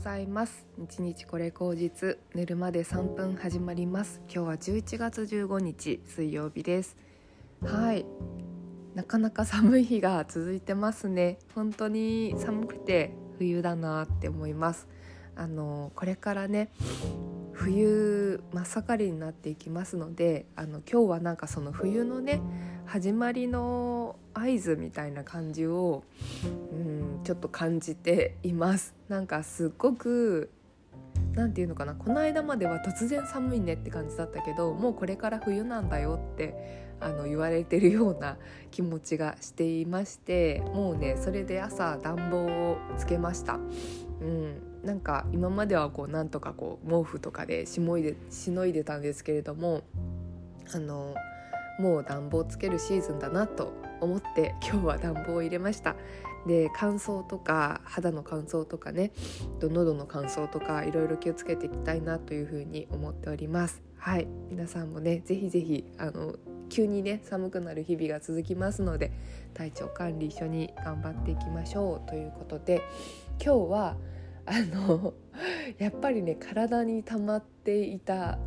[0.00, 0.66] ございます。
[0.78, 4.22] 日日これ口実寝るまで3分始まります。
[4.32, 6.96] 今日は11月15日水曜日です。
[7.62, 8.06] はい。
[8.94, 11.38] なかなか寒い日が続いてますね。
[11.54, 14.88] 本当に寒くて冬だなって思います。
[15.36, 16.70] あのこれからね
[17.52, 22.40] 冬真っ盛りになっていきますのであの今日はなんかその冬のね
[22.86, 26.04] 始まりの合図みたいな感じを、
[26.72, 26.89] うん、
[27.24, 28.94] ちょっと感じています。
[29.08, 30.50] なんかすっごく
[31.34, 31.94] 何て言うのかな。
[31.94, 38.36] この間までは突然寒いねって感じだったけどもうこれから冬なんだよってあの言われてるような
[38.70, 43.58] 気持ちがしていましてもうねそれで朝暖房をつけました。
[44.20, 49.82] うん、なんか今まではこうなんとかこう毛布とかでしもいでしのいでたんですけれども
[50.74, 51.14] あの
[51.78, 55.96] もう暖房つけるシーズンだなと思って今日は暖房を入れました。
[56.46, 59.12] で乾燥とか肌の乾燥とかね
[59.60, 66.34] 喉の乾燥とかいろいろ気をつけていきたいなというふうに思っておりますはい皆さんもねぜひぜひあの
[66.70, 69.12] 急にね寒くなる日々が続きますので
[69.52, 72.82] 体調管理一緒に頑張っていきましょうということで
[73.44, 73.96] 今日は
[74.46, 75.12] あの
[75.78, 78.38] やっぱりね体に溜まっていた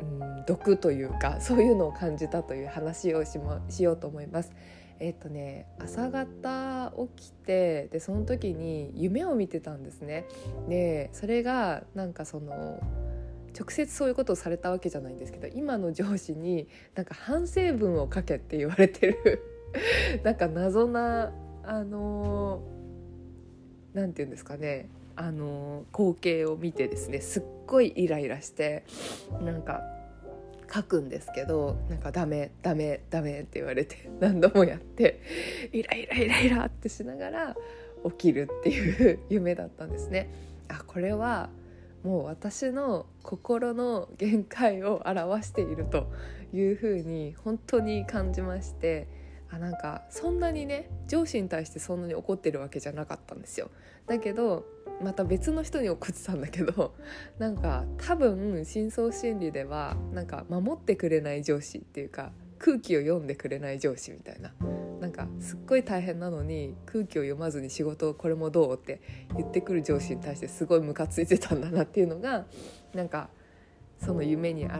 [0.00, 4.52] うん毒というかそういうのを感じたという話をし,、ま、しようと思います。
[5.00, 10.26] えっ、とね朝方起きてでその時に夢を見てたんですね。
[10.68, 12.80] でそれがなんかその
[13.58, 19.42] 直接そういうことをされたわけじゃないんですけど今の上司になんか反省文を書けって言われてる
[20.24, 21.32] なんか謎な
[21.62, 22.62] あの
[23.92, 28.84] 何て言うんですかねあの光景を見てですねすっごいイライラして
[29.42, 29.82] なんか
[30.72, 35.20] 書くんですけどなんかダメダメダメって言われて 何度もやって
[35.72, 37.56] イライライライラってしながら
[38.04, 40.30] 起きるっていう夢だったんですね。
[40.68, 41.50] あこれは
[42.02, 46.10] もう私の心の限界を表していると
[46.52, 49.06] いうふうに本当に感じまして
[49.50, 53.70] あなんかそんなにね上司に対してそんなに怒ってるわけじゃなかったんですよ。
[54.06, 54.64] だけど
[55.02, 56.94] また別の人に送ってたんだけど
[57.38, 64.54] なんか多分深層心理ではなんか守ってくれない上司っていうか空気を読んでくれない上司みたいな
[65.00, 69.00] なんかすっごい大変なのに空気を読まずに仕事これもどうって
[69.36, 72.46] 言ってくる上司に対してすごいムカついてたんだなっていうのが
[72.94, 73.28] なんか
[73.98, 74.74] その夢に現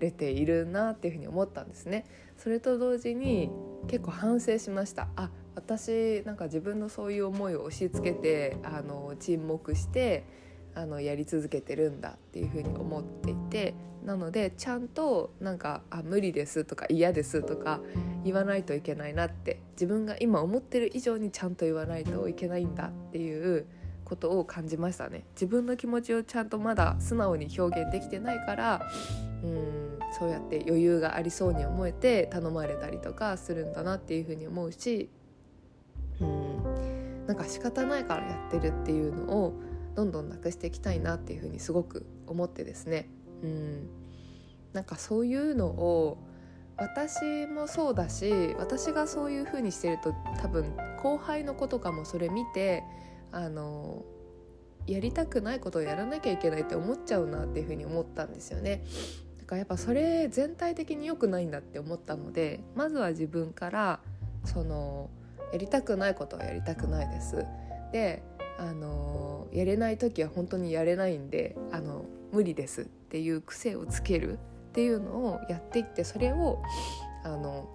[0.00, 2.04] れているなっていうふうに思ったんですね。
[2.36, 3.50] それと同時に
[3.86, 10.24] 結構反省しましたあ私なんか自分のそういう思いを押し付けてあの沈黙して
[10.74, 17.80] あのやり続けてるんだっていうふうに思っていてなのでちゃんとなんかあ無理ですとか嫌ですとか
[18.24, 23.66] 言わないといけないなって自分が今思ってる以上にちゃんと言わないといけないんだっていう
[24.04, 25.24] ことを感じましたね。
[25.34, 28.82] 自分の気持ちをちゃんとまだ素直に表現できてないから
[29.42, 35.08] うんそうやって余裕がありそうに思えて頼まれたりとかするんだなっていうふうに思うし
[37.34, 39.54] なんか仕方ないからやってるっていうのを
[39.96, 43.08] どんどんなくしていきたいなっていうふうにすごく思ってですね
[43.42, 43.88] うん
[44.72, 46.18] なんかそういうのを
[46.76, 52.84] 私もそうだし私がそういう風にしてると多分後輩の子とかもそれ見て
[53.32, 54.04] あの
[54.86, 58.84] やりたくないことをやらなきゃいけないって思っちゃうなっていう風に思ったんですよね。
[59.38, 64.00] だからやっぱそれ全体的に良くないんだって思ったのでまずは自分から
[64.44, 65.10] その
[65.52, 67.44] やりたくないことはやりたくないです。
[67.92, 68.22] で
[68.58, 74.36] あのやれない時は本当にやれないんであの無理ですっていう癖をつけるっ
[74.72, 76.62] ていうのをやっていってそれを
[77.24, 77.68] あの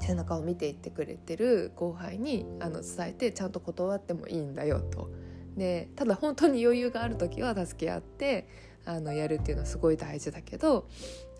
[0.00, 5.10] 背中を見ていってくれてる後輩にあの伝えてちゃんと断ってもいいんだよと。
[5.56, 8.46] でただ本当に余裕がある時は助け合って
[8.84, 10.86] あのやるっていうのはすごい大事だけど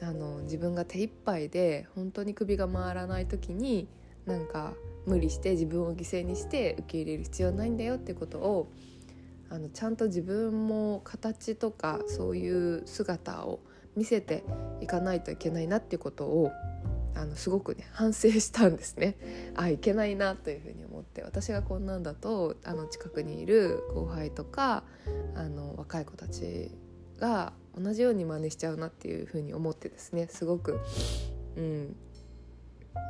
[0.03, 3.89] あの自分が手一杯で本当に首が回らない時に
[4.27, 4.75] なんか
[5.07, 8.73] 無理して自分を犠牲にして受け入れる必要ないんだよってことを
[9.49, 13.61] あのちゃんと自分も形とかそういう姿を
[13.97, 14.45] 見せて
[14.81, 16.53] いかないといけないなっていうことを
[17.17, 19.17] あのすごくね反省したんですね。
[19.57, 21.23] あいけないなというふうに思って。
[21.23, 24.85] 私がこんなんだとあの近くにいる後輩とか
[25.35, 26.71] あの若い子たち
[27.19, 30.29] が同じように真似しちゃうなっていうふうに思ってですね。
[30.29, 30.79] すごく、
[31.57, 31.97] うん。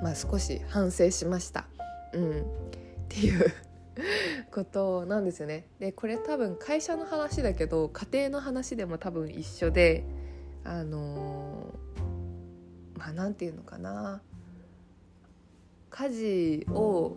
[0.02, 1.66] まあ、少し反省しました。
[2.12, 2.44] うん、っ
[3.08, 3.52] ていう
[4.52, 5.66] ことなんですよね。
[5.78, 10.04] でこれ多分会社の話だけど家庭の話でも多分一緒で
[10.64, 11.74] あの
[12.96, 14.22] まあ何て言うのかな。
[15.90, 17.16] 家事を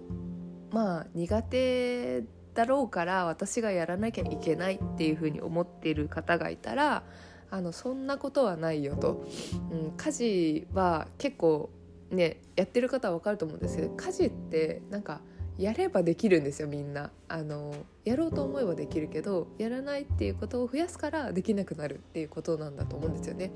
[0.71, 2.23] まあ苦手
[2.53, 7.03] だろうから私がやらなきゃいけないっていうふうに思っている方がいたら
[7.51, 9.27] あのそんなことはないよと、
[9.71, 11.69] うん、家事は結構
[12.13, 15.21] ねやってる方は分かると思うんですけど家事ってなんか
[15.57, 17.11] やればできるんですよみんな。
[17.27, 17.73] あの
[18.05, 23.51] やろうと思えばできるけどやらないっていうことを増やすからできなくなるっていうことなんだと思うんですよね。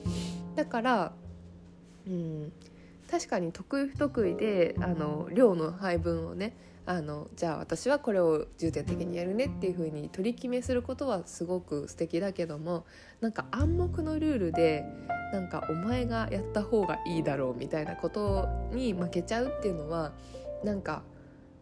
[0.56, 1.14] だから
[2.08, 2.52] うん
[3.10, 6.56] 確かに得意不得意であの量の配分をね
[6.86, 12.86] あのじゃあ私はこれを重点的にやるねっていう風に取り決めすることはすごく素敵だけども
[13.20, 14.86] なんか暗黙のルールで
[15.34, 20.14] なんかお前がやった方がいいだろうみたいなことに負けちゃうっていうのは
[20.64, 21.04] なんか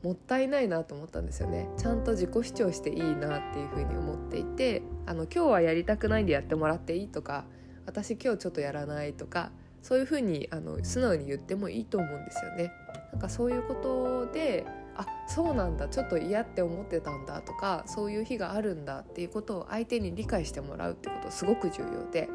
[0.03, 1.67] もったいないなと思ったんですよね。
[1.77, 7.45] ちゃんと自己主張していいなっていう風に思っていてあの今日はやりたくないんでやってもらっていいとか
[7.87, 9.51] 私今日ちょっとやらないとか
[9.85, 12.71] そういう風にあの素直に言ってもいいと思うんですよね。
[13.11, 14.65] なんかそういうことで
[14.95, 22.27] あそうなんだちょっと嫌って思ってたんだとかそういう日があるんだっていうことを相手に理解してもらうってことすごく重要で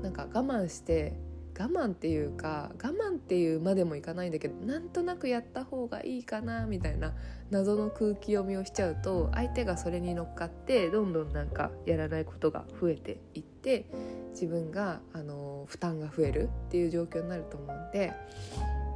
[0.00, 1.14] なんか我慢して
[1.58, 7.12] 我慢っていうか我慢っていうまでもいかないんだけどなんとなくやった方がいいかなみたいな
[7.50, 13.86] 謎の空気読みをしちゃうと相手がそれに乗っかってどんどんなんかやらないことが増えていって
[14.30, 18.12] 自分があの負担が増えるっていう状況になると思うんで、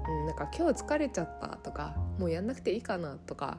[0.09, 3.59] うん、なんか今日疲れちゃったとかもうやんなくていいかなとか、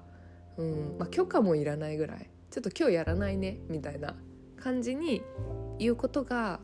[0.57, 4.15] うんまあ、許可もいらないぐらいちょっと今日やらないねみたいな
[4.59, 5.21] 感じに
[5.77, 6.59] 言うことが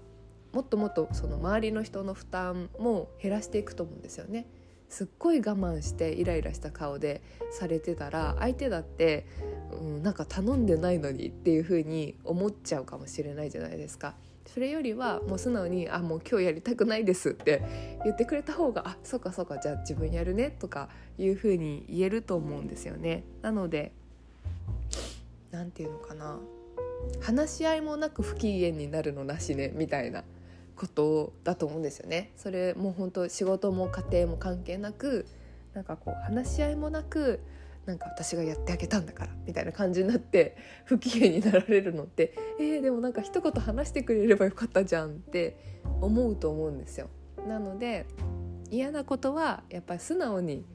[0.53, 4.45] もっともっとその周りの人の負担も減らしていくと思うんですよね。
[4.87, 9.25] すっごい我慢してイライラした顔でされてたら相手だって、
[9.71, 14.15] うん、なんか頼んでないのにっていう風に思っちゃうかもしれないじゃないですか。
[14.45, 17.63] それよりはもう素直に「あもう今日やりたくないです」って
[18.03, 23.23] 言ってくれた方が「あそうかそうかじゃあ自分やるね」とかいう風に言えると思うんですよね。
[23.41, 23.93] なので
[25.49, 26.39] 何て言うのかな
[27.19, 30.23] 話し合いもなく不機嫌になるのなしねみたいな
[30.75, 32.31] ことだと思うんですよね。
[32.35, 35.25] それもう本当仕事も家庭も関係なく
[35.73, 37.39] なんかこう話し合いもなく
[37.85, 40.55] なんか私がやってあげたんだからみたいな感じになって
[40.85, 45.57] 不機嫌になられるのってえー、でもなんか一言話してくれればよかったじゃんって
[46.01, 47.09] 思うと思うんですよ。
[47.47, 48.05] なので
[48.69, 50.65] 嫌なことはやっぱり素直に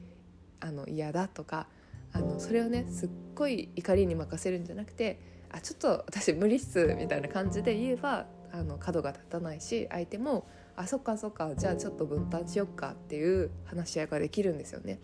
[0.59, 1.67] あの嫌だとか
[2.13, 5.19] あのそれをねすっごい怒りに任せるんじゃなくて
[5.49, 14.99] あちょっと私無理っすみたいな感じで言えばあの角が立たないし相手もあそっかそっかじゃあちょっと分担しよっかっていう話し合いができるんですよね。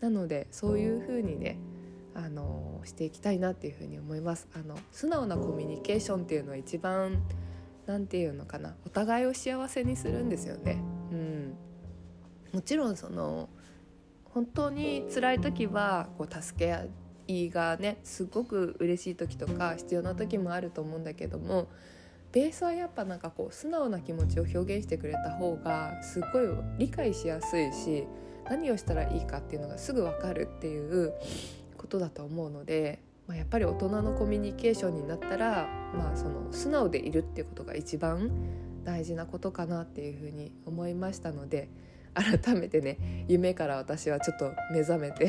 [0.00, 1.58] なのでそういう風にね
[2.14, 4.48] あのしていきたいなっていう風に思います。
[4.54, 7.22] あの素直なコミュニケーションっていうのは一番
[7.86, 10.82] 何て言うのかなお互いを幸せにするんですよね。
[11.10, 11.54] うん、
[12.52, 13.48] もちろんその
[14.24, 16.86] 本当に辛い時はこう助け合
[17.26, 21.68] いがねすごく嬉しい時とか必要な時もあると思うんだけども
[22.32, 26.46] ベースはやっぱなんかこう素直な気持ちを表現してくれた方がすごい
[26.78, 28.06] 理解しやすいし
[28.48, 31.14] 何をしたらいいかっていうのがすぐ分かるっていう
[31.76, 38.30] ことだと思うので、まあ、やっぱり大人のコミュニケーションになったら、まあ、その素直でいるっていうことが一番
[38.84, 41.68] 大事なことかなっていうふうに思いましたので
[42.14, 45.28] 改めてね夢から私はちょっと目覚めて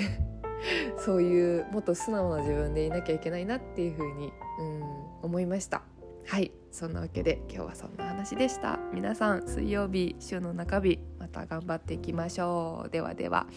[0.98, 4.84] そういうもっと素直な自分でいなきゃいけないなっていうふうに、うん、
[5.24, 5.84] 思いました。
[6.26, 8.80] はいそんなわけで今日はそんな話でした。
[8.94, 12.90] 皆さん水曜日週の中日また頑張っていきましょう。
[12.90, 13.48] ではでは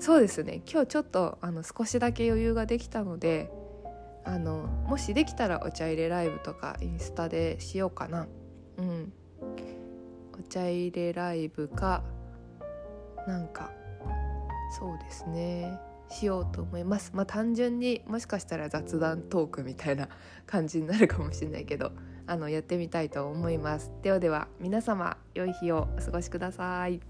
[0.00, 0.62] そうですね。
[0.70, 3.50] 今日ちょっとあの少しだけ余裕ができたので
[4.24, 8.26] あのもしできたらお茶入れライブとかインスタでしようかな。
[8.78, 9.12] うん。
[10.38, 12.02] お茶入れライブか
[13.28, 13.70] なんか
[14.78, 15.78] そうですね。
[16.12, 17.12] しようと思います。
[17.14, 20.08] まあ単純にもしかしたら雑談トークみたいな
[20.46, 21.92] 感じになるかもしれないけど
[22.26, 23.90] あのやってみたいと思います。
[24.02, 27.00] ではでは皆様良い日をお過ごしください。